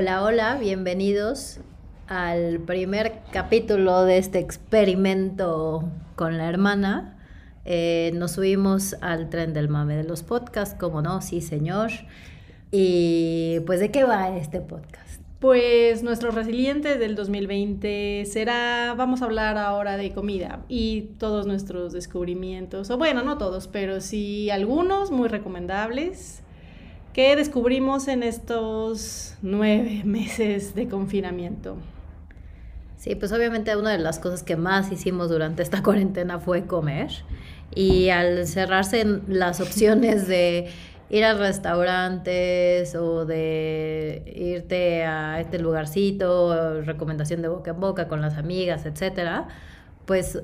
[0.00, 1.60] Hola, hola, bienvenidos
[2.06, 5.84] al primer capítulo de este experimento
[6.16, 7.18] con la hermana.
[7.66, 11.90] Eh, nos subimos al tren del mame de los podcasts, como no, sí señor.
[12.70, 15.20] Y pues, ¿de qué va este podcast?
[15.38, 21.92] Pues nuestro resiliente del 2020 será, vamos a hablar ahora de comida y todos nuestros
[21.92, 26.42] descubrimientos, o bueno, no todos, pero sí algunos muy recomendables
[27.12, 31.76] que descubrimos en estos nueve meses de confinamiento.
[32.96, 37.10] Sí, pues obviamente una de las cosas que más hicimos durante esta cuarentena fue comer
[37.74, 40.68] y al cerrarse las opciones de
[41.08, 48.20] ir a restaurantes o de irte a este lugarcito, recomendación de boca en boca con
[48.20, 49.48] las amigas, etcétera,
[50.06, 50.40] pues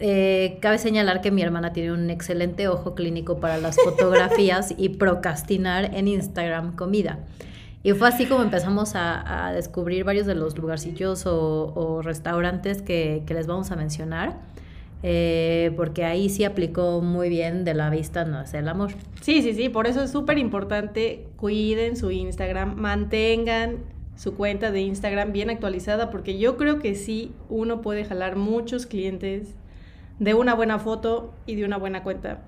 [0.00, 4.90] eh, cabe señalar que mi hermana tiene un excelente ojo clínico para las fotografías y
[4.90, 7.20] procrastinar en Instagram comida.
[7.82, 13.46] Y fue así como empezamos a, descubrir varios de los lugarcillos o, restaurantes que, les
[13.46, 14.38] vamos a mencionar.
[15.06, 18.92] Eh, porque ahí sí aplicó muy bien de la vista no es el amor.
[19.20, 23.80] Sí, sí, sí, por eso es súper importante, cuiden su Instagram, mantengan
[24.16, 28.86] su cuenta de Instagram bien actualizada, porque yo creo que sí, uno puede jalar muchos
[28.86, 29.54] clientes
[30.18, 32.42] de una buena foto y de una buena cuenta.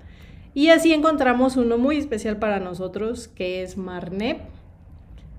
[0.53, 4.41] Y así encontramos uno muy especial para nosotros, que es Marnep.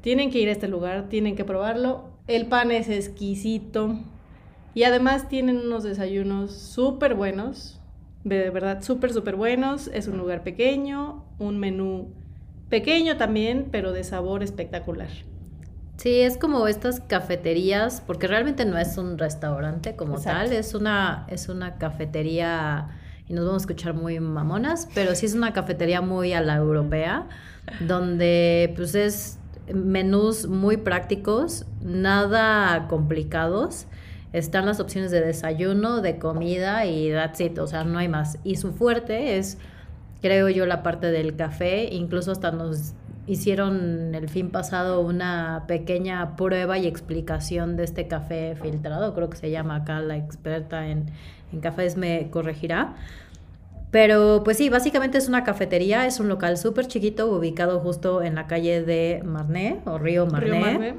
[0.00, 2.10] Tienen que ir a este lugar, tienen que probarlo.
[2.28, 3.98] El pan es exquisito
[4.74, 7.80] y además tienen unos desayunos súper buenos,
[8.22, 9.88] de verdad súper, súper buenos.
[9.88, 12.12] Es un lugar pequeño, un menú
[12.68, 15.08] pequeño también, pero de sabor espectacular.
[15.98, 21.26] Sí, es como estas cafeterías, porque realmente no es un restaurante como tal, es una,
[21.28, 22.86] es una cafetería,
[23.28, 26.54] y nos vamos a escuchar muy mamonas, pero sí es una cafetería muy a la
[26.54, 27.26] europea,
[27.80, 29.40] donde pues es
[29.74, 33.86] menús muy prácticos, nada complicados.
[34.32, 38.38] Están las opciones de desayuno, de comida y that's it, o sea, no hay más.
[38.44, 39.58] Y su fuerte es,
[40.22, 42.92] creo yo, la parte del café, incluso hasta nos
[43.28, 49.36] hicieron el fin pasado una pequeña prueba y explicación de este café filtrado, creo que
[49.36, 51.10] se llama acá la experta en,
[51.52, 52.94] en cafés me corregirá.
[53.90, 58.34] Pero pues sí, básicamente es una cafetería, es un local súper chiquito ubicado justo en
[58.34, 60.94] la calle de Marné o Río Marné.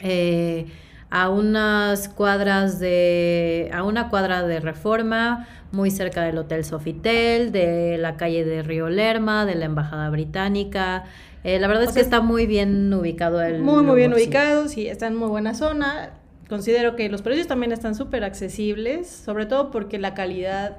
[0.00, 0.66] Eh,
[1.10, 7.96] a unas cuadras de, a una cuadra de reforma, muy cerca del Hotel Sofitel, de
[7.98, 11.04] la calle de Río Lerma, de la Embajada Británica.
[11.44, 14.86] Eh, la verdad es que está muy bien ubicado el Muy, muy bien ubicado, sí,
[14.86, 16.10] está en muy buena zona.
[16.48, 20.78] Considero que los precios también están súper accesibles, sobre todo porque la calidad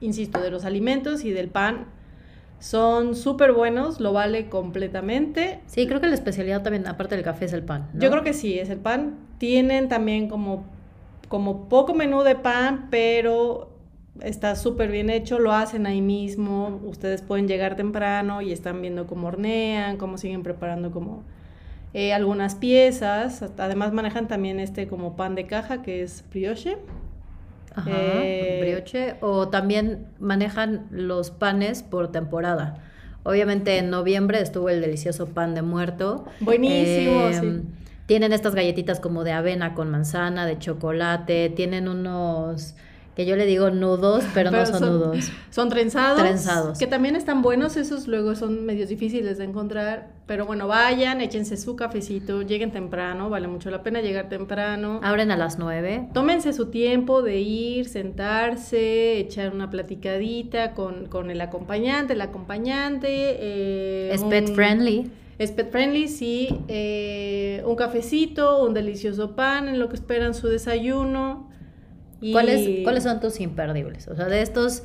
[0.00, 1.86] insisto, de los alimentos y del pan
[2.58, 5.60] son súper buenos, lo vale completamente.
[5.66, 7.88] Sí, creo que la especialidad también, aparte del café, es el pan.
[7.94, 9.16] Yo creo que sí, es el pan.
[9.38, 10.64] Tienen también como,
[11.28, 13.75] como poco menú de pan, pero
[14.22, 16.80] está súper bien hecho, lo hacen ahí mismo.
[16.84, 21.22] Ustedes pueden llegar temprano y están viendo cómo hornean, cómo siguen preparando como
[21.94, 23.44] eh, algunas piezas.
[23.58, 26.78] Además manejan también este como pan de caja que es brioche.
[27.74, 29.16] Ajá, eh, brioche.
[29.20, 32.82] O también manejan los panes por temporada.
[33.22, 36.24] Obviamente en noviembre estuvo el delicioso pan de muerto.
[36.40, 37.64] Buenísimo, em,
[38.06, 42.76] Tienen estas galletitas como de avena con manzana, de chocolate, tienen unos
[43.16, 45.32] que yo le digo nudos, pero, no son, nudos.
[45.48, 46.20] Son trenzados.
[46.20, 46.78] Trenzados.
[46.78, 51.56] Que también están buenos, esos luego son medios difíciles de encontrar, pero bueno, vayan, échense
[51.56, 55.00] su cafecito, lleguen temprano, vale mucho la pena llegar temprano.
[55.02, 56.10] Abren a las nueve.
[56.12, 63.08] Tómense su tiempo de ir, sentarse, echar una platicadita con, con el acompañante, el acompañante.
[63.08, 65.10] Eh, es pet friendly.
[65.38, 66.48] Es pet friendly, sí.
[66.68, 71.45] Eh, un cafecito, un delicioso pan en lo que esperan su desayuno.
[72.32, 74.08] ¿Cuáles, ¿Cuáles son tus imperdibles?
[74.08, 74.82] O sea, de estos...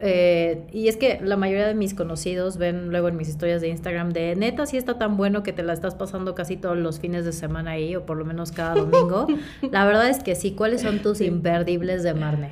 [0.00, 3.68] Eh, y es que la mayoría de mis conocidos ven luego en mis historias de
[3.68, 6.98] Instagram de neta si está tan bueno que te la estás pasando casi todos los
[6.98, 9.28] fines de semana ahí o por lo menos cada domingo.
[9.70, 12.50] la verdad es que sí, ¿cuáles son tus imperdibles de Marne?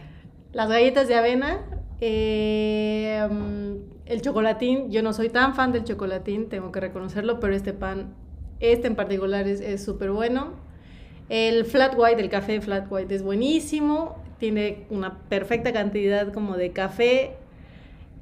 [0.53, 1.61] Las galletas de avena,
[2.01, 3.73] eh, mm,
[4.07, 8.15] el chocolatín, yo no soy tan fan del chocolatín, tengo que reconocerlo, pero este pan,
[8.61, 10.72] este en particular es súper bueno.
[11.29, 16.73] El flat white, el café flat white es buenísimo, tiene una perfecta cantidad como de
[16.73, 17.37] café.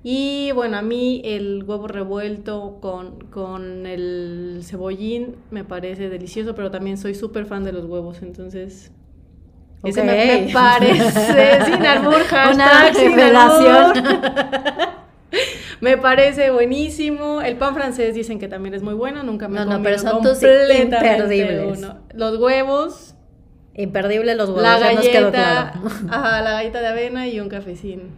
[0.03, 6.97] Y bueno, a mí el huevo revuelto con, el cebollín me parece delicioso, pero también
[6.97, 8.91] soy súper fan de los huevos, entonces
[9.85, 13.93] Ese me, parece, sin albur, Una revelación.
[15.81, 17.41] me parece buenísimo.
[17.43, 19.99] El pan francés dicen que también es muy bueno, nunca me No, he no, pero
[19.99, 21.79] son tus imperdibles.
[21.79, 21.99] uno.
[22.15, 23.15] Los huevos,
[23.75, 25.89] Imperdible los huevos, la ya nos quedó galleta, claro.
[26.11, 28.11] ajá, la galleta de avena y un cafecín.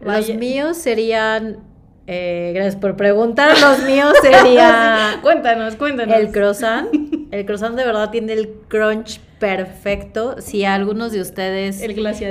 [0.00, 1.58] Los Vaya- míos serían,
[2.06, 6.16] eh, gracias por preguntar, los míos serían Cuéntanos, cuéntanos.
[6.16, 6.88] el croissant.
[7.30, 10.36] El croissant de verdad tiene el crunch perfecto.
[10.38, 11.82] Si algunos de ustedes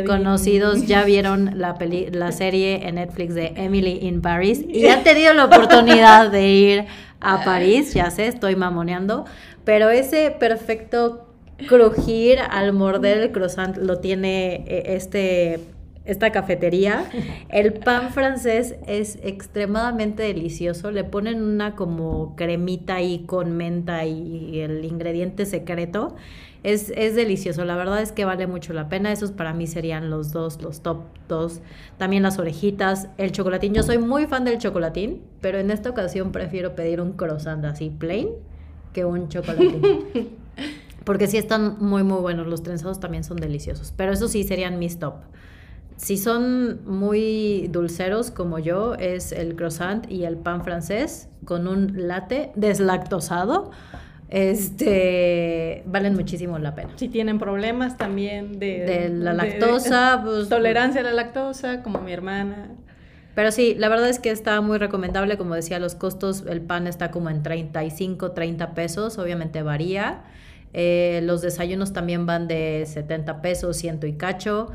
[0.06, 5.04] conocidos ya vieron la, peli la serie en Netflix de Emily in Paris y han
[5.04, 6.86] tenido la oportunidad de ir
[7.20, 9.26] a París, ya sé, estoy mamoneando,
[9.66, 11.26] pero ese perfecto
[11.68, 15.60] crujir al morder el croissant lo tiene eh, este
[16.06, 17.06] esta cafetería.
[17.50, 20.90] El pan francés es extremadamente delicioso.
[20.90, 26.16] Le ponen una como cremita ahí con menta y el ingrediente secreto.
[26.64, 29.12] Es, es delicioso, la verdad es que vale mucho la pena.
[29.12, 31.62] Esos para mí serían los dos, los top dos.
[31.98, 33.74] También las orejitas, el chocolatín.
[33.74, 37.90] Yo soy muy fan del chocolatín, pero en esta ocasión prefiero pedir un croissant así
[37.90, 38.30] plain
[38.94, 40.06] que un chocolatín.
[41.06, 42.46] Porque sí están muy, muy buenos.
[42.48, 43.94] Los trenzados también son deliciosos.
[43.96, 45.16] Pero eso sí serían mis top.
[45.96, 52.08] Si son muy dulceros como yo, es el croissant y el pan francés con un
[52.08, 53.72] latte deslactosado.
[54.30, 56.90] Este valen muchísimo la pena.
[56.96, 61.82] Si tienen problemas también de, De la de- lactosa, de- pues- tolerancia a la lactosa,
[61.84, 62.70] como mi hermana.
[63.36, 65.38] Pero sí, la verdad es que está muy recomendable.
[65.38, 69.18] Como decía, los costos, el pan está como en 35, 30 pesos.
[69.18, 70.24] Obviamente varía.
[70.74, 74.72] Eh, los desayunos también van de 70 pesos, ciento y cacho.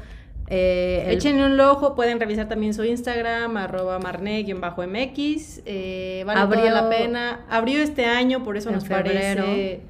[0.49, 6.61] Eh, el- Échenle un ojo, pueden revisar también su Instagram, arroba marne-mx, eh, vale Abrió-
[6.69, 7.47] toda la pena.
[7.49, 9.43] Abrió este año, por eso nos febrero.
[9.45, 9.81] parece,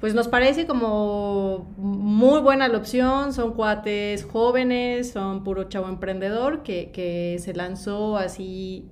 [0.00, 6.62] pues nos parece como muy buena la opción, son cuates jóvenes, son puro chavo emprendedor
[6.62, 8.84] que, que se lanzó así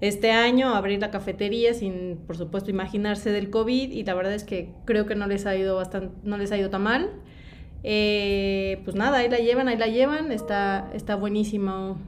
[0.00, 4.34] este año a abrir la cafetería sin, por supuesto, imaginarse del COVID y la verdad
[4.34, 7.10] es que creo que no les ha ido bastante, no les ha ido tan mal.
[7.84, 11.98] Eh, pues nada, ahí la llevan, ahí la llevan, está, está buenísimo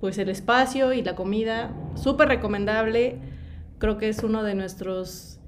[0.00, 3.16] pues el espacio y la comida, súper recomendable,
[3.78, 5.40] creo que es uno de nuestros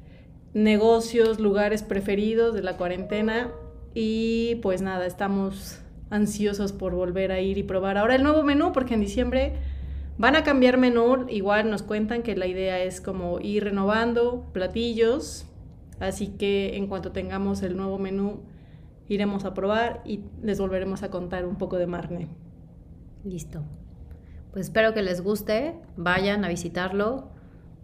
[0.54, 3.52] negocios, lugares preferidos de la cuarentena
[3.94, 5.80] y pues nada, estamos
[6.10, 9.54] ansiosos por volver a ir y probar ahora el nuevo menú porque en diciembre
[10.18, 15.46] van a cambiar menú, igual nos cuentan que la idea es como ir renovando platillos,
[16.00, 18.40] así que en cuanto tengamos el nuevo menú
[19.10, 22.28] iremos a probar y les volveremos a contar un poco de Marne.
[23.24, 23.62] Listo.
[24.52, 25.74] Pues espero que les guste.
[25.96, 27.28] Vayan a visitarlo.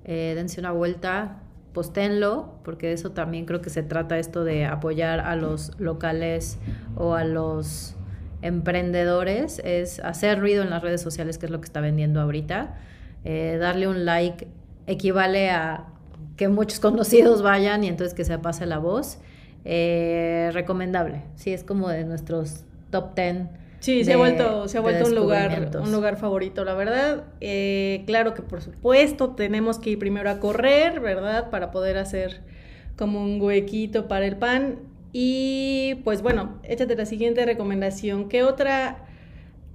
[0.04, 1.42] eh, dense una vuelta.
[1.72, 2.60] Posténlo.
[2.62, 6.58] Porque eso también creo que se trata esto de apoyar a los locales
[6.94, 7.96] o a los
[8.42, 9.60] emprendedores.
[9.64, 12.76] Es hacer ruido en las redes sociales, que es lo que está vendiendo ahorita.
[13.24, 14.46] Eh, darle un like
[14.86, 15.88] equivale a
[16.36, 19.18] que muchos conocidos vayan y entonces que se pase la voz.
[19.68, 21.22] Eh, recomendable.
[21.34, 23.48] Sí, es como de nuestros top 10
[23.80, 27.24] Sí, se ha vuelto, se ha vuelto un lugar, un lugar favorito, la verdad.
[27.40, 31.50] Eh, claro que por supuesto tenemos que ir primero a correr, ¿verdad?
[31.50, 32.40] Para poder hacer
[32.96, 34.78] como un huequito para el pan.
[35.12, 38.28] Y pues bueno, échate la siguiente recomendación.
[38.28, 39.04] ¿Qué otra,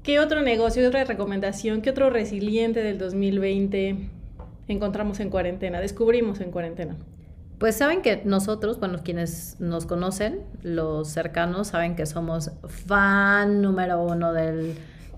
[0.03, 4.09] qué otro negocio, qué otra recomendación, qué otro resiliente del 2020
[4.67, 6.95] encontramos en cuarentena, descubrimos en cuarentena?
[7.61, 14.01] Pues saben que nosotros, bueno, quienes nos conocen, los cercanos, saben que somos fan número
[14.01, 14.73] uno del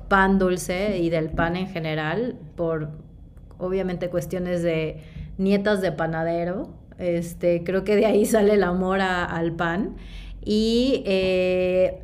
[0.09, 2.89] pan dulce y del pan en general, por
[3.59, 4.97] obviamente cuestiones de
[5.37, 6.67] nietas de panadero.
[6.97, 9.95] Este, creo que de ahí sale el amor al pan.
[10.43, 12.02] Y eh,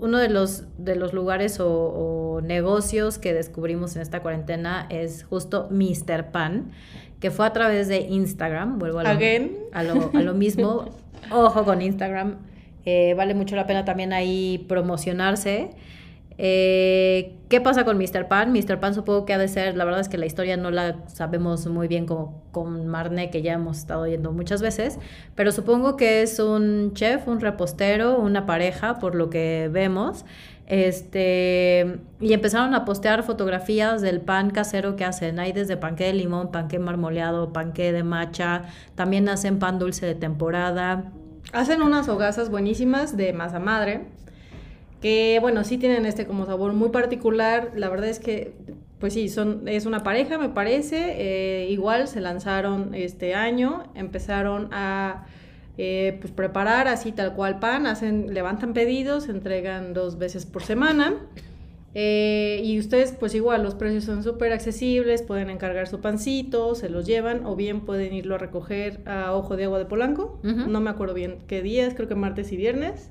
[0.00, 5.24] uno de los, de los lugares o, o negocios que descubrimos en esta cuarentena es
[5.24, 6.30] justo Mr.
[6.30, 6.70] Pan,
[7.20, 8.78] que fue a través de Instagram.
[8.78, 9.56] Vuelvo a lo, Again.
[9.72, 10.90] a lo, a lo mismo.
[11.30, 12.38] Ojo con Instagram.
[12.84, 15.70] Eh, vale mucho la pena también ahí promocionarse.
[16.38, 18.28] Eh, ¿Qué pasa con Mr.
[18.28, 18.52] Pan?
[18.52, 18.78] Mr.
[18.78, 21.66] Pan supongo que ha de ser, la verdad es que la historia no la sabemos
[21.66, 25.00] muy bien como con Marne, que ya hemos estado yendo muchas veces,
[25.34, 30.24] pero supongo que es un chef, un repostero, una pareja, por lo que vemos.
[30.68, 35.40] Este, y empezaron a postear fotografías del pan casero que hacen.
[35.40, 38.62] Hay desde panqué de limón, panqué marmoleado, panqué de matcha.
[38.94, 41.10] También hacen pan dulce de temporada.
[41.52, 44.06] Hacen unas hogazas buenísimas de masa madre,
[45.00, 47.72] que bueno, sí tienen este como sabor muy particular.
[47.74, 48.52] La verdad es que,
[48.98, 51.14] pues sí, son, es una pareja, me parece.
[51.16, 55.26] Eh, igual se lanzaron este año, empezaron a
[55.78, 61.14] eh, pues preparar así tal cual pan, hacen, levantan pedidos, entregan dos veces por semana.
[61.94, 66.88] Eh, y ustedes, pues igual, los precios son súper accesibles, pueden encargar su pancito, se
[66.88, 70.38] los llevan, o bien pueden irlo a recoger a Ojo de Agua de Polanco.
[70.42, 73.10] No me acuerdo bien qué días, creo que martes y viernes.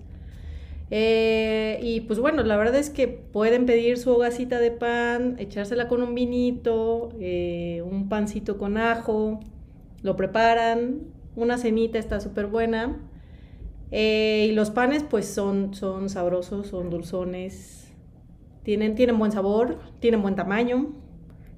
[0.91, 5.87] Eh, y pues bueno, la verdad es que pueden pedir su hogacita de pan, echársela
[5.87, 9.39] con un vinito, eh, un pancito con ajo,
[10.01, 11.01] lo preparan,
[11.35, 12.97] una cenita está súper buena.
[13.91, 17.91] y los panes pues son, son sabrosos, son dulzones,
[18.63, 20.93] tienen, tienen buen sabor, tienen buen tamaño.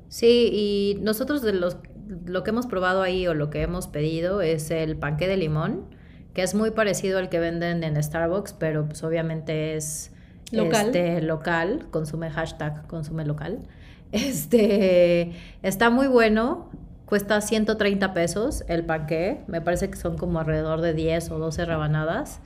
[0.08, 1.78] Sí, y nosotros de los,
[2.26, 5.86] lo que hemos probado ahí o lo que hemos pedido es el panque de limón,
[6.34, 10.12] que es muy parecido al que venden en Starbucks, pero pues obviamente es
[10.52, 13.60] local, este, local consume hashtag consume local.
[14.12, 15.32] Este,
[15.64, 16.70] está muy bueno,
[17.06, 21.64] cuesta 130 pesos el panque, me parece que son como alrededor de 10 o 12
[21.64, 22.42] rebanadas.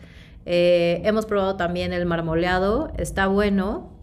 [0.45, 3.95] Eh, hemos probado también el marmoleado, está bueno,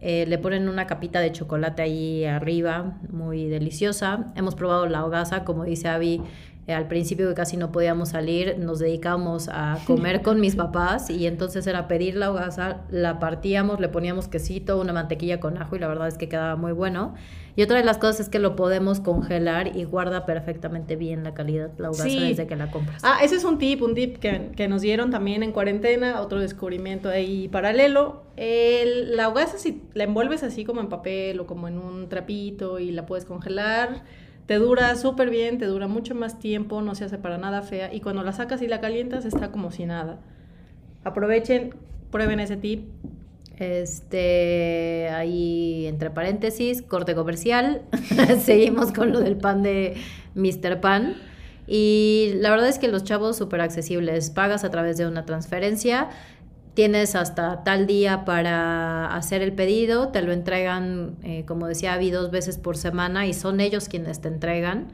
[0.00, 4.26] eh, le ponen una capita de chocolate ahí arriba, muy deliciosa.
[4.34, 6.22] Hemos probado la hogaza, como dice Abby,
[6.66, 11.10] eh, al principio que casi no podíamos salir, nos dedicamos a comer con mis papás
[11.10, 15.76] y entonces era pedir la hogaza, la partíamos, le poníamos quesito, una mantequilla con ajo
[15.76, 17.14] y la verdad es que quedaba muy bueno.
[17.54, 21.32] Y otra de las cosas es que lo podemos congelar y guarda perfectamente bien la
[21.32, 23.00] calidad la hogaza desde que la compras.
[23.02, 26.38] Ah, ese es un tip, un tip que, que nos dieron también en cuarentena, otro
[26.40, 28.24] descubrimiento ahí paralelo.
[28.36, 32.78] El, la hogaza si la envuelves así como en papel o como en un trapito
[32.78, 34.02] y la puedes congelar,
[34.46, 37.92] te dura súper bien, te dura mucho más tiempo, no se hace para nada fea
[37.92, 40.18] y cuando la sacas y la calientas está como si nada.
[41.04, 41.74] Aprovechen,
[42.10, 42.88] prueben ese tip,
[43.58, 47.82] este, ahí entre paréntesis, corte comercial.
[48.40, 49.94] Seguimos con lo del pan de
[50.34, 50.80] Mr.
[50.80, 51.14] Pan.
[51.66, 54.30] Y la verdad es que los chavos súper accesibles.
[54.30, 56.10] Pagas a través de una transferencia.
[56.76, 60.08] Tienes hasta tal día para hacer el pedido.
[60.08, 64.20] Te lo entregan, eh, como decía Avi, dos veces por semana y son ellos quienes
[64.20, 64.88] te entregan.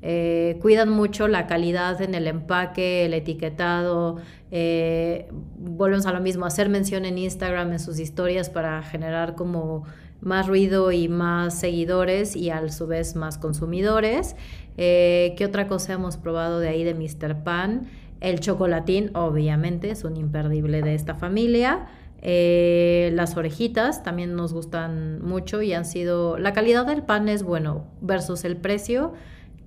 [0.00, 4.16] Eh, cuidan mucho la calidad en el empaque, el etiquetado.
[4.50, 5.28] Eh,
[5.58, 9.84] volvemos a lo mismo, hacer mención en Instagram, en sus historias para generar como
[10.22, 14.36] más ruido y más seguidores y a su vez más consumidores.
[14.78, 17.42] Eh, ¿Qué otra cosa hemos probado de ahí de Mr.
[17.42, 17.88] Pan?
[18.20, 21.86] El chocolatín, obviamente, es un imperdible de esta familia.
[22.22, 26.38] las orejitas también nos gustan mucho y han sido...
[26.38, 29.12] La calidad del pan es bueno versus el precio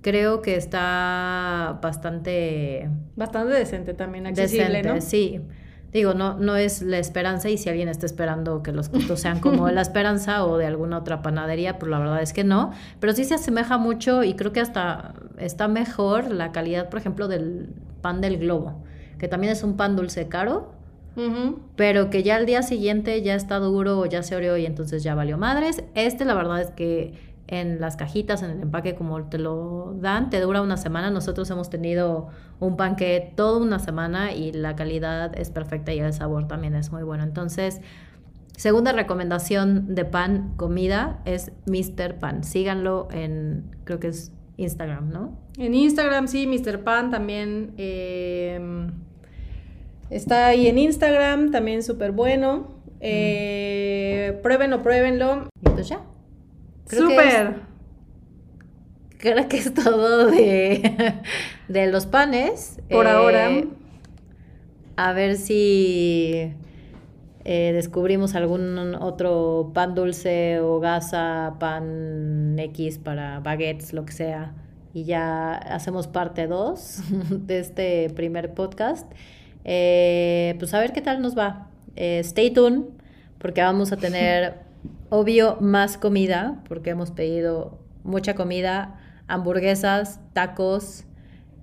[0.02, 2.88] creo que está bastante...
[3.16, 5.40] Bastante decente también, accesible, decente, Sí.
[5.92, 9.40] Digo, no, no es la esperanza y si alguien está esperando que los costos sean
[9.40, 12.70] como la esperanza o de alguna otra panadería, pues la verdad es que no.
[13.00, 17.26] Pero sí se asemeja mucho y creo que hasta está mejor la calidad, por ejemplo,
[17.26, 18.82] del pan del globo,
[19.18, 20.72] que también es un pan dulce caro,
[21.76, 25.02] pero que ya al día siguiente ya está duro o ya se oreó y entonces
[25.02, 25.84] ya valió madres.
[25.94, 30.30] Este la verdad es que en las cajitas, en el empaque como te lo dan,
[30.30, 31.10] te dura una semana.
[31.10, 32.28] Nosotros hemos tenido
[32.60, 36.92] un panque toda una semana y la calidad es perfecta y el sabor también es
[36.92, 37.24] muy bueno.
[37.24, 37.80] Entonces,
[38.56, 42.20] segunda recomendación de pan, comida, es Mr.
[42.20, 42.44] Pan.
[42.44, 45.36] Síganlo en, creo que es Instagram, ¿no?
[45.60, 46.82] En Instagram, sí, Mr.
[46.82, 47.74] Pan también.
[47.76, 48.90] Em,
[50.08, 52.68] está ahí en Instagram, también súper bueno.
[52.98, 55.50] Eh, Pruébenlo, pruébenlo.
[55.60, 56.00] Y pues ya.
[56.86, 57.56] Súper.
[59.18, 61.20] Creo que es todo de,
[61.68, 62.80] de los panes.
[62.88, 63.50] Por ahora.
[63.50, 63.68] Eh,
[64.96, 66.54] a ver si
[67.44, 74.54] eh, descubrimos algún otro pan dulce o gasa, pan X para baguettes, lo que sea.
[74.92, 77.02] Y ya hacemos parte 2
[77.46, 79.10] de este primer podcast.
[79.64, 81.68] Eh, pues a ver qué tal nos va.
[81.96, 82.84] stay tuned,
[83.38, 84.70] porque vamos a tener
[85.12, 91.04] Obvio, más comida, porque hemos pedido mucha comida, hamburguesas, tacos,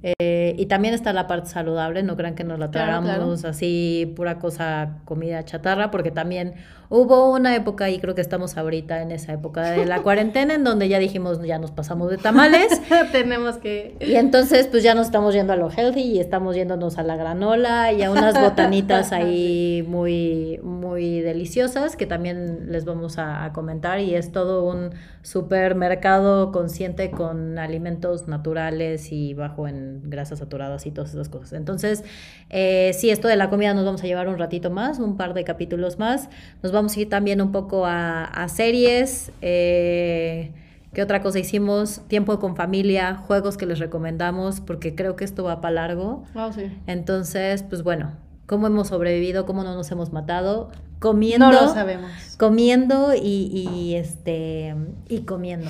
[0.04, 4.38] eh, y también está la parte saludable, no crean que nos la tragamos así, pura
[4.38, 6.56] cosa, comida chatarra, porque también
[6.90, 10.64] hubo una época, y creo que estamos ahorita en esa época de la cuarentena, en
[10.64, 12.82] donde ya dijimos, ya nos pasamos de tamales.
[13.12, 13.96] Tenemos que...
[14.00, 17.16] Y entonces, pues ya nos estamos yendo a lo healthy y estamos yéndonos a la
[17.16, 24.00] granola y a unas botanitas ahí muy, muy deliciosas que también les vamos a comentar.
[24.00, 24.92] Y es todo un
[25.22, 31.54] supermercado consciente con alimentos naturales y bajo en grasas saturadas y todas esas cosas.
[31.54, 32.04] Entonces,
[32.50, 35.34] eh, sí, esto de la comida nos vamos a llevar un ratito más, un par
[35.34, 36.30] de capítulos más.
[36.64, 39.32] Nos vamos a ir también un poco a, series.
[39.42, 40.52] Eh,
[40.94, 42.02] ¿Qué otra cosa hicimos?
[42.08, 46.24] Tiempo con familia, juegos que les recomendamos, porque creo que esto va para largo.
[46.34, 46.72] Ah, sí.
[46.88, 48.14] Entonces, pues bueno,
[48.46, 50.70] cómo hemos sobrevivido, cómo no nos hemos matado,
[51.00, 51.52] comiendo.
[51.52, 52.12] No lo sabemos.
[52.38, 54.76] Comiendo y, y este
[55.10, 55.70] y comiendo.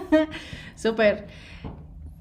[0.76, 1.26] Súper.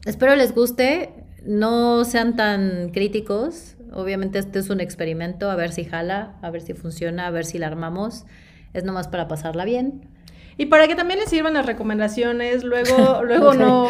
[0.06, 1.14] Espero les guste.
[1.46, 3.76] No sean tan críticos.
[3.94, 7.46] Obviamente este es un experimento, a ver si jala, a ver si funciona, a ver
[7.46, 8.26] si la armamos.
[8.74, 10.08] Es nomás para pasarla bien.
[10.58, 13.88] Y para que también les sirvan las recomendaciones, luego, luego no,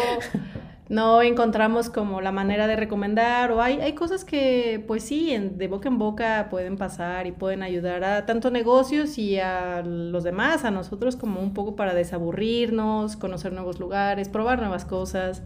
[0.88, 5.68] no encontramos como la manera de recomendar o hay, hay cosas que pues sí, de
[5.68, 10.64] boca en boca pueden pasar y pueden ayudar a tanto negocios y a los demás,
[10.64, 15.42] a nosotros como un poco para desaburrirnos, conocer nuevos lugares, probar nuevas cosas,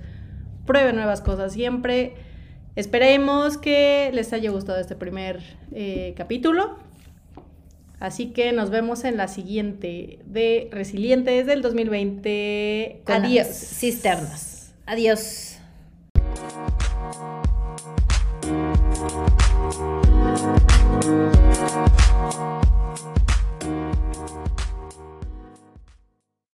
[0.65, 2.15] prueben nuevas cosas siempre.
[2.77, 5.43] Esperemos que les haya gustado este primer
[5.73, 6.77] eh, capítulo.
[7.99, 13.03] Así que nos vemos en la siguiente de Resilientes del 2020.
[13.07, 13.47] Adiós.
[13.47, 14.75] Cisternas.
[14.85, 15.56] Adiós.